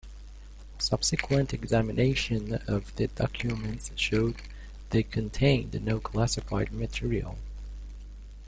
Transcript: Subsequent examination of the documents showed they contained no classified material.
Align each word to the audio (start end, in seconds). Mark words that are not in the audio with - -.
Subsequent 0.79 1.53
examination 1.53 2.55
of 2.67 2.95
the 2.95 3.05
documents 3.05 3.91
showed 3.95 4.37
they 4.89 5.03
contained 5.03 5.75
no 5.85 5.99
classified 5.99 6.71
material. 6.71 7.37